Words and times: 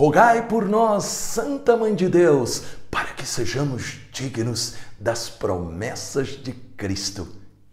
rogai 0.00 0.48
por 0.48 0.66
nós, 0.66 1.04
Santa 1.04 1.76
Mãe 1.76 1.94
de 1.94 2.08
Deus, 2.08 2.62
para 2.90 3.12
que 3.12 3.26
sejamos 3.26 3.98
dignos 4.10 4.76
das 4.98 5.28
promessas 5.28 6.28
de 6.28 6.54
Cristo. 6.54 7.28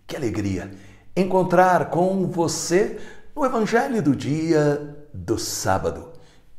Que 0.06 0.18
alegria 0.18 0.70
encontrar 1.16 1.90
com 1.90 2.28
você 2.28 3.00
no 3.34 3.46
Evangelho 3.46 4.04
do 4.04 4.14
dia 4.14 5.08
do 5.14 5.40
sábado. 5.40 6.12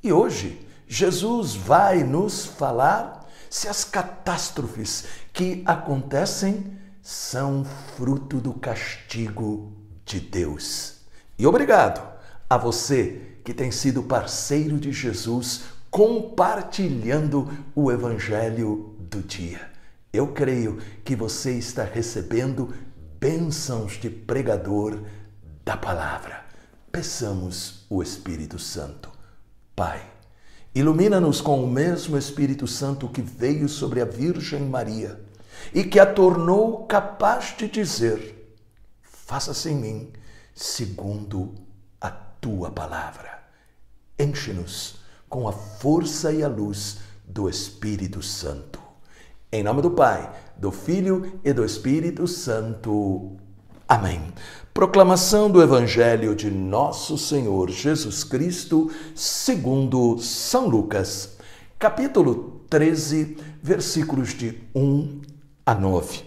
E 0.02 0.11
hoje, 0.11 0.66
Jesus 0.86 1.54
vai 1.54 2.03
nos 2.03 2.46
falar 2.46 3.29
se 3.50 3.68
as 3.68 3.85
catástrofes 3.85 5.04
que 5.35 5.62
acontecem 5.66 6.79
são 7.03 7.66
fruto 7.94 8.39
do 8.39 8.54
castigo 8.54 9.76
de 10.03 10.18
Deus. 10.18 11.03
E 11.39 11.46
obrigado 11.46 12.00
a 12.48 12.57
você 12.57 13.36
que 13.48 13.54
tem 13.54 13.70
sido 13.70 14.02
parceiro 14.02 14.79
de 14.79 14.93
Jesus 14.93 15.62
compartilhando 15.90 17.50
o 17.75 17.90
Evangelho 17.90 18.94
do 19.00 19.22
dia. 19.22 19.70
Eu 20.12 20.34
creio 20.34 20.76
que 21.02 21.16
você 21.16 21.53
está 21.53 21.82
recebendo 21.82 22.75
bênçãos 23.18 23.92
de 23.92 24.11
pregador 24.11 25.00
da 25.64 25.79
palavra. 25.79 26.44
Peçamos 26.92 27.86
o 27.89 28.03
Espírito 28.03 28.58
Santo. 28.58 29.11
Pai, 29.75 30.03
ilumina-nos 30.75 31.40
com 31.40 31.64
o 31.64 31.72
mesmo 31.72 32.19
Espírito 32.19 32.67
Santo 32.67 33.08
que 33.08 33.22
veio 33.22 33.67
sobre 33.67 34.03
a 34.03 34.05
Virgem 34.05 34.61
Maria 34.61 35.19
e 35.72 35.84
que 35.84 35.98
a 35.98 36.05
tornou 36.05 36.84
capaz 36.84 37.56
de 37.56 37.67
dizer: 37.67 38.58
Faça-se 39.01 39.70
em 39.70 39.77
mim 39.77 40.12
segundo 40.55 41.55
a 41.98 42.11
tua 42.11 42.70
palavra. 42.70 43.38
Enche-nos 44.19 44.97
com 45.28 45.47
a 45.47 45.52
força 45.52 46.33
e 46.33 46.42
a 46.42 46.48
luz 46.48 46.98
do 47.24 47.48
Espírito 47.48 48.22
Santo. 48.22 48.80
Em 49.52 49.62
nome 49.62 49.80
do 49.80 49.92
Pai, 49.92 50.30
do 50.56 50.72
Filho 50.72 51.41
e 51.44 51.52
do 51.52 51.64
Espírito 51.64 52.27
Santo. 52.27 53.36
Amém. 53.86 54.20
Proclamação 54.74 55.50
do 55.50 55.62
Evangelho 55.62 56.34
de 56.34 56.50
Nosso 56.50 57.16
Senhor 57.16 57.70
Jesus 57.70 58.24
Cristo, 58.24 58.91
segundo 59.14 60.19
São 60.19 60.69
Lucas, 60.69 61.36
capítulo 61.78 62.62
13, 62.69 63.36
versículos 63.62 64.34
de 64.34 64.61
1 64.74 65.20
a 65.64 65.74
9. 65.74 66.22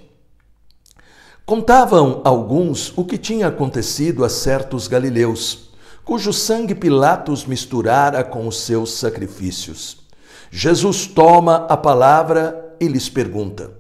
Contavam 1.45 2.21
alguns 2.23 2.97
o 2.97 3.03
que 3.03 3.17
tinha 3.17 3.47
acontecido 3.47 4.23
a 4.23 4.29
certos 4.29 4.87
galileus, 4.87 5.70
cujo 6.03 6.33
sangue 6.33 6.75
Pilatos 6.75 7.45
misturara 7.45 8.23
com 8.23 8.47
os 8.47 8.61
seus 8.61 8.93
sacrifícios. 8.93 9.97
Jesus 10.49 11.07
toma 11.07 11.67
a 11.69 11.77
palavra 11.77 12.75
e 12.79 12.87
lhes 12.87 13.07
pergunta: 13.07 13.71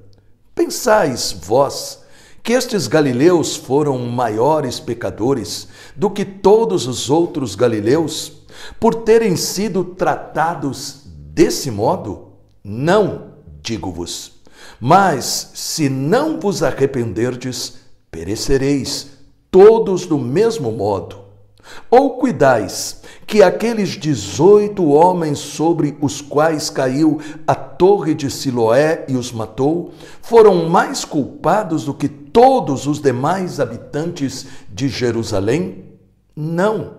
Pensais 0.55 1.31
vós 1.31 1.99
que 2.43 2.53
estes 2.53 2.87
galileus 2.87 3.55
foram 3.55 3.97
maiores 3.99 4.79
pecadores 4.79 5.67
do 5.95 6.09
que 6.09 6.25
todos 6.25 6.87
os 6.87 7.09
outros 7.09 7.55
galileus 7.55 8.33
por 8.79 9.03
terem 9.03 9.35
sido 9.35 9.83
tratados 9.83 11.01
desse 11.05 11.69
modo? 11.69 12.33
Não, 12.63 13.33
digo-vos. 13.61 14.33
Mas 14.79 15.51
se 15.53 15.89
não 15.89 16.39
vos 16.39 16.63
arrependerdes, 16.63 17.75
perecereis 18.09 19.11
todos 19.49 20.05
do 20.05 20.17
mesmo 20.17 20.71
modo. 20.71 21.30
Ou 21.89 22.17
cuidais 22.17 23.01
que 23.25 23.41
aqueles 23.41 23.95
dezoito 23.95 24.89
homens 24.89 25.39
sobre 25.39 25.97
os 26.01 26.21
quais 26.21 26.69
caiu 26.69 27.19
a 27.47 27.55
torre 27.55 28.13
de 28.13 28.29
Siloé 28.29 29.05
e 29.07 29.15
os 29.15 29.31
matou, 29.31 29.93
foram 30.21 30.69
mais 30.69 31.05
culpados 31.05 31.85
do 31.85 31.93
que 31.93 32.09
todos 32.09 32.87
os 32.87 32.99
demais 32.99 33.59
habitantes 33.59 34.47
de 34.69 34.89
Jerusalém? 34.89 35.85
Não, 36.35 36.95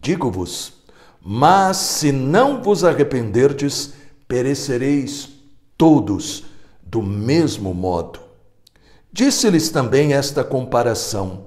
digo-vos. 0.00 0.74
Mas 1.20 1.76
se 1.78 2.12
não 2.12 2.62
vos 2.62 2.84
arrependerdes, 2.84 3.94
perecereis 4.28 5.28
todos 5.76 6.44
do 6.80 7.02
mesmo 7.02 7.74
modo. 7.74 8.20
Disse-lhes 9.12 9.70
também 9.70 10.12
esta 10.12 10.44
comparação: 10.44 11.46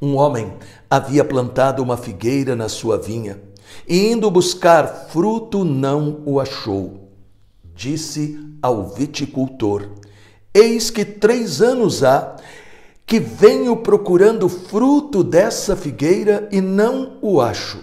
Um 0.00 0.16
homem 0.16 0.52
havia 0.92 1.24
plantado 1.24 1.82
uma 1.82 1.96
figueira 1.96 2.54
na 2.54 2.68
sua 2.68 2.98
vinha 2.98 3.40
e, 3.88 4.12
indo 4.12 4.30
buscar 4.30 5.08
fruto, 5.08 5.64
não 5.64 6.20
o 6.26 6.38
achou. 6.38 7.08
Disse 7.74 8.38
ao 8.60 8.90
viticultor: 8.90 9.88
Eis 10.52 10.90
que 10.90 11.02
três 11.02 11.62
anos 11.62 12.04
há 12.04 12.36
que 13.06 13.18
venho 13.18 13.74
procurando 13.78 14.50
fruto 14.50 15.24
dessa 15.24 15.74
figueira 15.74 16.46
e 16.52 16.60
não 16.60 17.16
o 17.22 17.40
acho. 17.40 17.82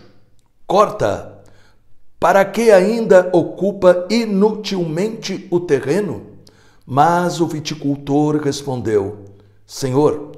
Corta, 0.67 1.41
para 2.19 2.45
que 2.45 2.69
ainda 2.69 3.27
ocupa 3.33 4.05
inutilmente 4.07 5.47
o 5.49 5.59
terreno? 5.59 6.27
Mas 6.85 7.41
o 7.41 7.47
viticultor 7.47 8.37
respondeu: 8.37 9.25
Senhor, 9.65 10.31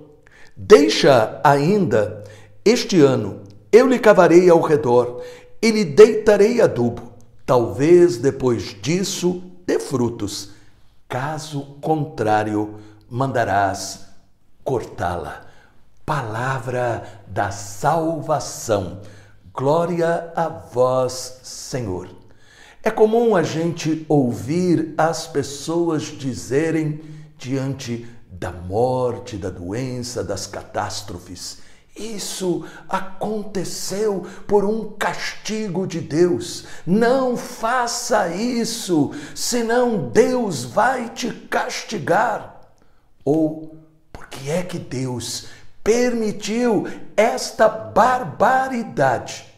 deixa 0.56 1.42
ainda 1.44 2.21
este 2.64 3.02
ano, 3.02 3.42
eu 3.72 3.88
lhe 3.88 3.98
cavarei 3.98 4.50
ao 4.50 4.62
redor 4.62 5.24
e 5.62 5.72
lhe 5.72 5.84
deitarei 5.86 6.62
adubo. 6.62 7.14
Talvez 7.46 8.18
depois 8.18 8.76
disso 8.82 9.44
dê 9.66 9.80
frutos. 9.80 10.52
Caso 11.10 11.78
contrário, 11.82 12.76
mandarás 13.10 14.06
cortá-la. 14.64 15.48
Palavra 16.06 17.04
da 17.28 17.52
salvação. 17.52 19.02
Glória 19.54 20.32
a 20.36 20.48
vós, 20.48 21.40
Senhor. 21.44 22.10
É 22.84 22.90
comum 22.90 23.36
a 23.36 23.44
gente 23.44 24.06
ouvir 24.08 24.94
as 24.98 25.28
pessoas 25.28 26.04
dizerem 26.04 27.02
diante 27.38 28.08
da 28.32 28.52
morte, 28.52 29.38
da 29.38 29.50
doença, 29.50 30.24
das 30.24 30.48
catástrofes: 30.48 31.60
isso 32.02 32.66
aconteceu 32.90 34.26
por 34.48 34.66
um 34.66 34.92
castigo 34.94 35.86
de 35.86 36.00
Deus. 36.02 36.66
Não 36.86 37.38
faça 37.38 38.30
isso, 38.30 39.12
senão 39.36 40.10
Deus 40.10 40.64
vai 40.64 41.10
te 41.10 41.32
castigar. 41.32 42.62
Ou 43.24 43.78
por 44.12 44.28
que 44.28 44.50
é 44.50 44.64
que 44.64 44.80
Deus 44.80 45.46
permitiu 45.84 46.88
esta 47.16 47.68
barbaridade? 47.70 49.52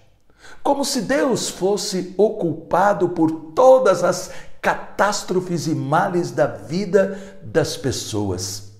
como 0.64 0.86
se 0.86 1.02
Deus 1.02 1.50
fosse 1.50 2.16
o 2.18 2.32
culpado 2.32 3.10
por 3.10 3.30
todas 3.54 4.04
as 4.04 4.32
catástrofes 4.62 5.68
e 5.68 5.76
males 5.76 6.32
da 6.32 6.48
vida 6.48 7.38
das 7.44 7.76
pessoas. 7.76 8.72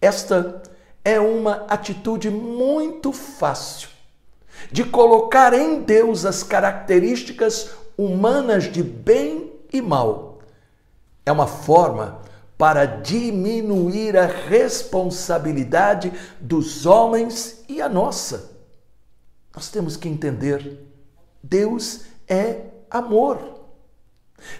Esta 0.00 0.60
é 1.04 1.18
uma 1.18 1.66
atitude 1.68 2.30
muito 2.30 3.12
fácil 3.12 3.88
de 4.70 4.84
colocar 4.84 5.52
em 5.52 5.80
Deus 5.80 6.24
as 6.24 6.42
características 6.42 7.70
humanas 7.96 8.64
de 8.64 8.82
bem 8.82 9.52
e 9.72 9.80
mal. 9.80 10.40
É 11.24 11.32
uma 11.32 11.46
forma 11.46 12.20
para 12.56 12.84
diminuir 12.84 14.16
a 14.16 14.26
responsabilidade 14.26 16.12
dos 16.40 16.86
homens 16.86 17.64
e 17.68 17.82
a 17.82 17.88
nossa. 17.88 18.52
Nós 19.54 19.68
temos 19.68 19.96
que 19.96 20.08
entender 20.08 20.78
Deus 21.42 22.02
é 22.28 22.66
amor. 22.90 23.60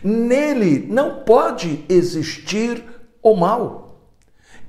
Nele 0.03 0.87
não 0.89 1.23
pode 1.25 1.85
existir 1.89 2.85
o 3.23 3.37
mal. 3.37 3.82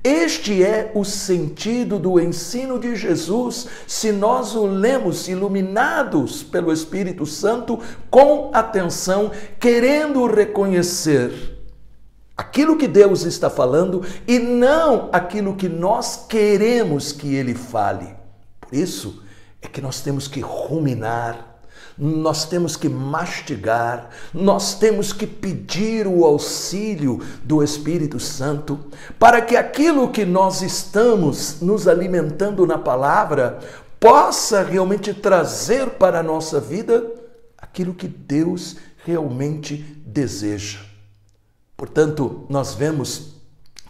Este 0.04 0.62
é 0.62 0.92
o 0.94 1.06
sentido 1.06 1.98
do 1.98 2.20
ensino 2.20 2.78
de 2.78 2.94
Jesus, 2.94 3.68
se 3.88 4.12
nós 4.12 4.54
o 4.54 4.66
lemos 4.66 5.30
iluminados 5.30 6.44
pelo 6.44 6.74
Espírito 6.74 7.26
Santo 7.26 7.80
com 8.12 8.52
atenção, 8.54 9.32
querendo 9.58 10.26
reconhecer 10.26 11.58
aquilo 12.36 12.78
que 12.78 12.88
Deus 12.88 13.24
está 13.24 13.50
falando 13.50 14.06
e 14.28 14.40
não 14.40 15.10
aquilo 15.14 15.56
que 15.56 15.70
nós 15.70 16.26
queremos 16.28 17.14
que 17.14 17.34
ele 17.34 17.56
fale. 17.56 18.14
Por 18.60 18.76
isso 18.76 19.24
é 19.62 19.70
que 19.70 19.80
nós 19.80 20.02
temos 20.02 20.28
que 20.28 20.42
ruminar 20.42 21.53
nós 21.98 22.46
temos 22.46 22.76
que 22.76 22.90
mastigar, 22.90 24.10
nós 24.34 24.76
temos 24.76 25.14
que 25.14 25.28
pedir 25.28 26.08
o 26.08 26.26
auxílio 26.26 27.22
do 27.44 27.64
Espírito 27.64 28.20
Santo 28.20 28.80
para 29.20 29.42
que 29.42 29.56
aquilo 29.56 30.12
que 30.12 30.26
nós 30.26 30.62
estamos 30.62 31.62
nos 31.62 31.88
alimentando 31.88 32.66
na 32.66 32.78
palavra 32.78 33.60
possa 34.00 34.64
realmente 34.64 35.14
trazer 35.14 35.92
para 35.92 36.20
a 36.20 36.24
nossa 36.24 36.60
vida 36.60 37.06
aquilo 37.58 37.94
que 37.94 38.08
Deus 38.08 38.76
realmente 39.06 39.78
deseja. 40.06 40.80
Portanto, 41.78 42.46
nós 42.50 42.74
vemos 42.74 43.34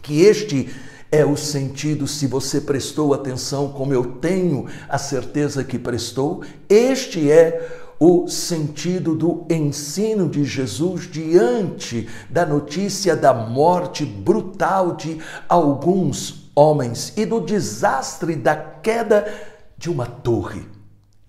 que 0.02 0.22
este 0.22 0.70
é 1.10 1.24
o 1.24 1.36
sentido, 1.36 2.08
se 2.08 2.26
você 2.26 2.60
prestou 2.60 3.14
atenção, 3.14 3.70
como 3.70 3.94
eu 3.94 4.04
tenho 4.04 4.66
a 4.88 4.98
certeza 4.98 5.62
que 5.62 5.78
prestou, 5.78 6.42
este 6.68 7.30
é 7.30 7.83
o 7.98 8.26
sentido 8.28 9.14
do 9.14 9.46
ensino 9.50 10.28
de 10.28 10.44
Jesus 10.44 11.10
diante 11.10 12.08
da 12.28 12.44
notícia 12.44 13.16
da 13.16 13.32
morte 13.32 14.04
brutal 14.04 14.94
de 14.94 15.20
alguns 15.48 16.50
homens 16.54 17.12
e 17.16 17.24
do 17.24 17.40
desastre 17.40 18.36
da 18.36 18.56
queda 18.56 19.32
de 19.76 19.90
uma 19.90 20.06
torre. 20.06 20.66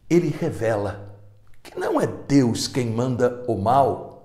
Ele 0.09 0.29
revela 0.29 1.17
que 1.63 1.79
não 1.79 1.99
é 1.99 2.07
Deus 2.07 2.67
quem 2.67 2.87
manda 2.87 3.43
o 3.47 3.55
mal 3.55 4.15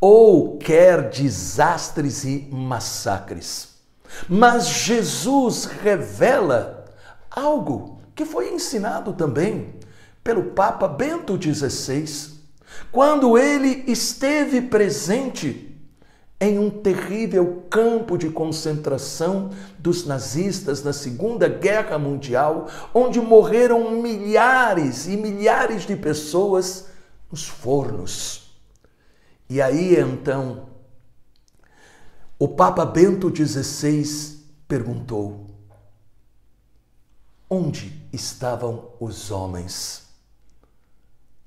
ou 0.00 0.56
quer 0.56 1.10
desastres 1.10 2.24
e 2.24 2.48
massacres, 2.50 3.76
mas 4.28 4.66
Jesus 4.66 5.66
revela 5.66 6.86
algo 7.30 8.00
que 8.14 8.24
foi 8.24 8.52
ensinado 8.52 9.12
também 9.12 9.74
pelo 10.22 10.50
Papa 10.50 10.86
Bento 10.86 11.38
XVI, 11.40 12.38
quando 12.92 13.36
ele 13.38 13.84
esteve 13.86 14.62
presente 14.62 15.70
em 16.40 16.58
um 16.58 16.70
terrível 16.70 17.66
campo 17.68 18.16
de 18.16 18.30
concentração 18.30 19.50
dos 19.78 20.06
nazistas 20.06 20.82
na 20.82 20.92
Segunda 20.92 21.46
Guerra 21.48 21.98
Mundial, 21.98 22.66
onde 22.94 23.20
morreram 23.20 24.00
milhares 24.00 25.06
e 25.06 25.16
milhares 25.18 25.86
de 25.86 25.94
pessoas 25.96 26.86
nos 27.30 27.46
fornos. 27.46 28.56
E 29.50 29.60
aí 29.60 29.96
então, 29.96 30.70
o 32.38 32.48
Papa 32.48 32.86
Bento 32.86 33.30
XVI 33.34 34.40
perguntou: 34.66 35.46
onde 37.50 38.08
estavam 38.12 38.92
os 38.98 39.30
homens? 39.30 40.09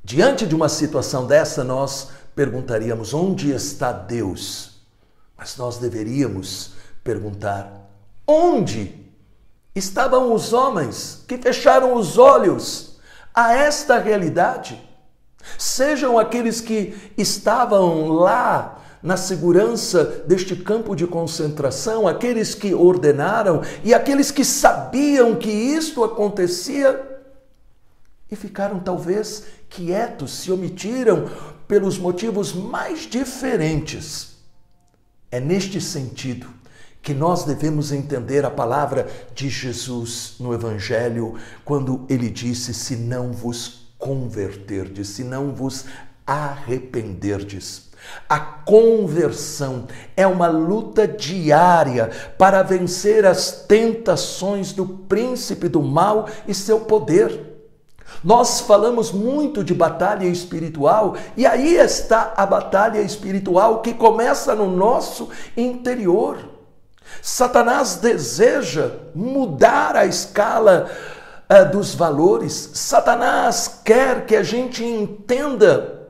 Diante 0.04 0.46
de 0.46 0.54
uma 0.54 0.68
situação 0.68 1.26
dessa, 1.26 1.64
nós 1.64 2.10
perguntaríamos: 2.36 3.14
onde 3.14 3.52
está 3.52 3.92
Deus? 3.92 4.82
Mas 5.38 5.56
nós 5.56 5.78
deveríamos 5.78 6.72
perguntar: 7.04 7.72
onde 8.28 8.94
estavam 9.74 10.34
os 10.34 10.52
homens 10.52 11.24
que 11.26 11.38
fecharam 11.38 11.96
os 11.96 12.18
olhos 12.18 12.98
a 13.34 13.54
esta 13.54 13.98
realidade? 13.98 14.82
Sejam 15.58 16.20
aqueles 16.20 16.60
que 16.60 17.12
estavam 17.18 18.10
lá 18.10 18.82
na 19.02 19.18
segurança 19.18 20.24
deste 20.26 20.56
campo 20.56 20.96
de 20.96 21.08
concentração, 21.08 22.08
aqueles 22.08 22.56
que 22.56 22.74
ordenaram 22.74 23.62
e 23.84 23.94
aqueles 23.94 24.32
que 24.32 24.46
sabiam 24.46 25.36
que 25.36 25.50
isto 25.50 26.04
acontecia 26.04 27.14
e 28.32 28.36
ficaram 28.36 28.80
talvez 28.80 29.44
quietos, 29.76 30.32
se 30.32 30.52
omitiram 30.52 31.30
pelos 31.68 31.98
motivos 31.98 32.54
mais 32.54 33.02
diferentes. 33.02 34.38
É 35.32 35.40
neste 35.40 35.82
sentido 35.82 36.48
que 37.02 37.14
nós 37.14 37.44
devemos 37.44 37.92
entender 37.92 38.46
a 38.46 38.52
palavra 38.52 39.08
de 39.36 39.50
Jesus 39.50 40.36
no 40.40 40.54
Evangelho, 40.54 41.36
quando 41.66 42.06
ele 42.10 42.30
disse: 42.30 42.74
Se 42.74 42.96
não 42.96 43.32
vos 43.32 43.92
converterdes, 43.98 45.10
se 45.10 45.24
não 45.24 45.54
vos 45.54 45.86
arrependerdes. 46.26 47.92
A 48.30 48.40
conversão 48.40 49.88
é 50.16 50.28
uma 50.28 50.48
luta 50.48 51.08
diária 51.08 52.10
para 52.38 52.62
vencer 52.62 53.26
as 53.26 53.66
tentações 53.66 54.74
do 54.74 54.86
príncipe 54.86 55.68
do 55.70 55.82
mal 55.82 56.28
e 56.48 56.54
seu 56.54 56.82
poder. 56.82 57.53
Nós 58.24 58.62
falamos 58.62 59.12
muito 59.12 59.64
de 59.64 59.74
batalha 59.74 60.26
espiritual 60.26 61.16
e 61.38 61.46
aí 61.46 61.76
está 61.76 62.34
a 62.36 62.46
batalha 62.46 63.00
espiritual 63.00 63.82
que 63.82 63.94
começa 63.94 64.54
no 64.56 64.70
nosso 64.70 65.30
interior. 65.56 66.38
Satanás 67.22 67.98
deseja 67.98 68.92
mudar 69.16 69.96
a 69.96 70.06
escala 70.06 70.90
uh, 71.50 71.72
dos 71.72 71.96
valores. 71.96 72.72
Satanás 72.74 73.82
quer 73.84 74.26
que 74.26 74.36
a 74.36 74.44
gente 74.44 74.84
entenda 74.84 76.02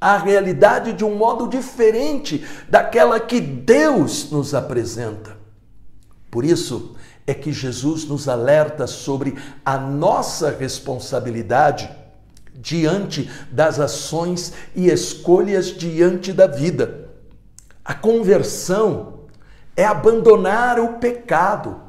a 0.00 0.16
realidade 0.16 0.92
de 0.92 1.04
um 1.04 1.14
modo 1.14 1.46
diferente 1.46 2.44
daquela 2.68 3.20
que 3.20 3.40
Deus 3.40 4.30
nos 4.30 4.52
apresenta. 4.52 5.36
Por 6.28 6.44
isso, 6.44 6.96
é 7.26 7.34
que 7.34 7.52
Jesus 7.52 8.04
nos 8.04 8.28
alerta 8.28 8.86
sobre 8.86 9.36
a 9.64 9.78
nossa 9.78 10.50
responsabilidade 10.50 11.90
diante 12.54 13.30
das 13.50 13.80
ações 13.80 14.52
e 14.74 14.88
escolhas 14.88 15.66
diante 15.66 16.32
da 16.32 16.46
vida. 16.46 17.10
A 17.84 17.94
conversão 17.94 19.20
é 19.76 19.84
abandonar 19.84 20.78
o 20.78 20.98
pecado, 20.98 21.80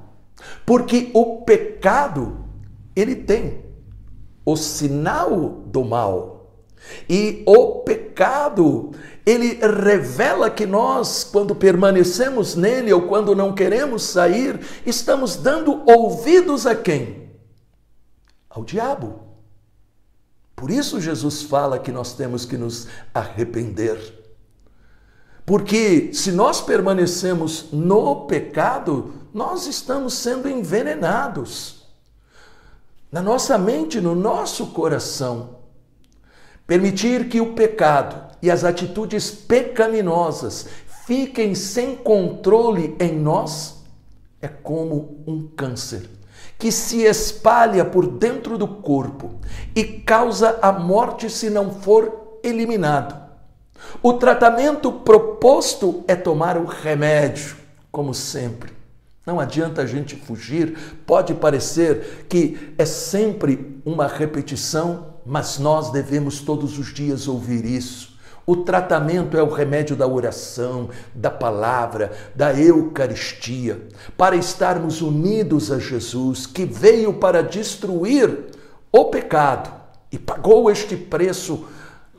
porque 0.65 1.11
o 1.13 1.41
pecado 1.41 2.45
ele 2.95 3.15
tem 3.15 3.63
o 4.45 4.55
sinal 4.55 5.63
do 5.65 5.83
mal. 5.83 6.33
E 7.09 7.43
o 7.45 7.79
pecado 7.79 8.91
ele 9.25 9.59
revela 9.61 10.49
que 10.49 10.65
nós, 10.65 11.23
quando 11.23 11.55
permanecemos 11.55 12.55
nele 12.55 12.91
ou 12.91 13.03
quando 13.03 13.35
não 13.35 13.53
queremos 13.53 14.03
sair, 14.03 14.59
estamos 14.85 15.37
dando 15.37 15.81
ouvidos 15.89 16.65
a 16.65 16.75
quem? 16.75 17.31
Ao 18.49 18.63
diabo. 18.63 19.21
Por 20.55 20.69
isso 20.69 20.99
Jesus 20.99 21.41
fala 21.41 21.79
que 21.79 21.91
nós 21.91 22.13
temos 22.13 22.45
que 22.45 22.57
nos 22.57 22.87
arrepender. 23.13 23.97
Porque 25.45 26.13
se 26.13 26.31
nós 26.31 26.61
permanecemos 26.61 27.67
no 27.71 28.27
pecado, 28.27 29.13
nós 29.33 29.67
estamos 29.67 30.13
sendo 30.13 30.49
envenenados. 30.49 31.83
Na 33.11 33.21
nossa 33.21 33.57
mente, 33.57 33.99
no 33.99 34.15
nosso 34.15 34.67
coração. 34.67 35.62
Permitir 36.73 37.29
que 37.29 37.39
o 37.39 37.53
pecado 37.53 38.15
e 38.41 38.49
as 38.49 38.63
atitudes 38.63 39.29
pecaminosas 39.29 40.65
fiquem 41.05 41.53
sem 41.53 41.95
controle 41.95 42.95
em 42.99 43.13
nós 43.13 43.83
é 44.41 44.47
como 44.47 45.23
um 45.27 45.47
câncer 45.55 46.09
que 46.57 46.71
se 46.71 47.03
espalha 47.03 47.85
por 47.85 48.07
dentro 48.07 48.57
do 48.57 48.67
corpo 48.67 49.35
e 49.75 49.83
causa 49.83 50.57
a 50.63 50.71
morte 50.71 51.29
se 51.29 51.47
não 51.47 51.69
for 51.69 52.39
eliminado. 52.41 53.21
O 54.01 54.13
tratamento 54.13 54.91
proposto 54.91 56.03
é 56.07 56.15
tomar 56.15 56.57
o 56.57 56.65
remédio, 56.65 57.55
como 57.91 58.15
sempre. 58.15 58.73
Não 59.27 59.39
adianta 59.39 59.83
a 59.83 59.85
gente 59.85 60.15
fugir, 60.15 60.75
pode 61.05 61.35
parecer 61.35 62.25
que 62.27 62.73
é 62.79 62.85
sempre 62.85 63.79
uma 63.85 64.07
repetição, 64.07 65.12
mas 65.25 65.59
nós 65.59 65.91
devemos 65.91 66.39
todos 66.41 66.77
os 66.77 66.93
dias 66.93 67.27
ouvir 67.27 67.65
isso. 67.65 68.13
O 68.45 68.57
tratamento 68.57 69.37
é 69.37 69.43
o 69.43 69.49
remédio 69.49 69.95
da 69.95 70.05
oração, 70.05 70.89
da 71.15 71.31
palavra, 71.31 72.11
da 72.35 72.53
Eucaristia, 72.53 73.87
para 74.17 74.35
estarmos 74.35 75.01
unidos 75.01 75.71
a 75.71 75.79
Jesus, 75.79 76.45
que 76.45 76.65
veio 76.65 77.13
para 77.13 77.41
destruir 77.41 78.47
o 78.91 79.05
pecado 79.05 79.71
e 80.11 80.19
pagou 80.19 80.69
este 80.69 80.97
preço 80.97 81.65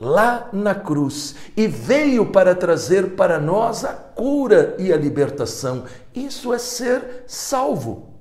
lá 0.01 0.49
na 0.51 0.73
cruz 0.75 1.35
e 1.55 1.67
veio 1.67 2.25
para 2.25 2.53
trazer 2.55 3.15
para 3.15 3.39
nós 3.39 3.85
a 3.85 3.93
cura 3.93 4.75
e 4.79 4.91
a 4.91 4.97
libertação. 4.97 5.83
Isso 6.13 6.53
é 6.53 6.57
ser 6.57 7.23
salvo. 7.27 8.15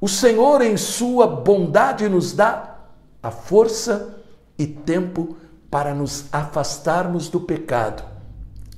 O 0.00 0.08
Senhor, 0.08 0.62
em 0.62 0.76
Sua 0.76 1.26
bondade, 1.26 2.08
nos 2.08 2.32
dá 2.32 2.79
a 3.22 3.30
força 3.30 4.18
e 4.58 4.66
tempo 4.66 5.36
para 5.70 5.94
nos 5.94 6.26
afastarmos 6.32 7.28
do 7.28 7.40
pecado. 7.40 8.02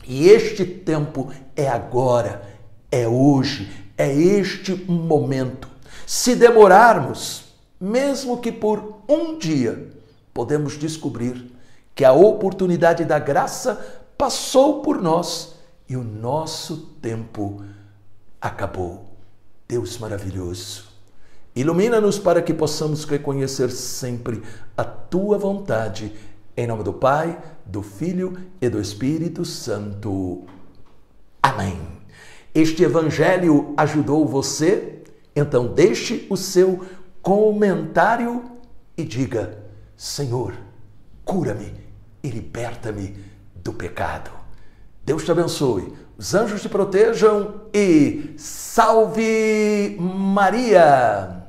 E 0.06 0.28
este 0.28 0.64
tempo 0.64 1.30
é 1.56 1.68
agora, 1.68 2.42
é 2.90 3.06
hoje, 3.06 3.70
é 3.96 4.12
este 4.12 4.74
momento. 4.74 5.68
Se 6.06 6.34
demorarmos, 6.34 7.44
mesmo 7.80 8.40
que 8.40 8.52
por 8.52 9.02
um 9.08 9.38
dia, 9.38 9.90
podemos 10.34 10.76
descobrir 10.76 11.50
que 11.94 12.04
a 12.04 12.12
oportunidade 12.12 13.04
da 13.04 13.18
graça 13.18 14.02
passou 14.16 14.82
por 14.82 15.00
nós 15.00 15.54
e 15.88 15.96
o 15.96 16.02
nosso 16.02 16.76
tempo 17.00 17.64
acabou. 18.40 19.16
Deus 19.68 19.98
maravilhoso. 19.98 20.91
Ilumina-nos 21.54 22.18
para 22.18 22.40
que 22.40 22.54
possamos 22.54 23.04
reconhecer 23.04 23.70
sempre 23.70 24.42
a 24.76 24.84
tua 24.84 25.36
vontade 25.36 26.12
Em 26.56 26.66
nome 26.66 26.82
do 26.82 26.92
Pai, 26.92 27.38
do 27.64 27.82
Filho 27.82 28.36
e 28.60 28.68
do 28.68 28.78
Espírito 28.78 29.42
Santo. 29.42 30.42
Amém. 31.42 31.78
Este 32.54 32.82
evangelho 32.82 33.72
ajudou 33.76 34.26
você? 34.26 35.02
Então 35.34 35.66
deixe 35.66 36.26
o 36.28 36.36
seu 36.36 36.84
comentário 37.22 38.44
e 38.96 39.02
diga: 39.04 39.58
Senhor, 39.96 40.52
cura-me 41.24 41.72
e 42.22 42.28
liberta-me 42.28 43.16
do 43.56 43.72
pecado. 43.72 44.30
Deus 45.04 45.24
te 45.24 45.30
abençoe, 45.30 45.94
os 46.18 46.34
anjos 46.34 46.60
te 46.60 46.68
protejam 46.68 47.62
e 47.72 48.34
salve 48.36 49.96
Maria! 49.98 51.40